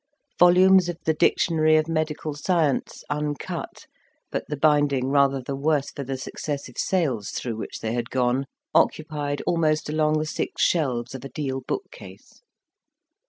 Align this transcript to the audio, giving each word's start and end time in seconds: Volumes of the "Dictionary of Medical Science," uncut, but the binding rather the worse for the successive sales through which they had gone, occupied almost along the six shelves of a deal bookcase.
Volumes 0.39 0.89
of 0.89 0.97
the 1.05 1.13
"Dictionary 1.13 1.77
of 1.77 1.87
Medical 1.87 2.33
Science," 2.33 3.03
uncut, 3.07 3.85
but 4.31 4.43
the 4.47 4.57
binding 4.57 5.09
rather 5.11 5.39
the 5.43 5.55
worse 5.55 5.91
for 5.91 6.03
the 6.03 6.17
successive 6.17 6.75
sales 6.75 7.29
through 7.29 7.55
which 7.57 7.81
they 7.81 7.93
had 7.93 8.09
gone, 8.09 8.47
occupied 8.73 9.43
almost 9.45 9.89
along 9.89 10.17
the 10.17 10.25
six 10.25 10.63
shelves 10.63 11.13
of 11.13 11.23
a 11.23 11.29
deal 11.29 11.61
bookcase. 11.67 12.41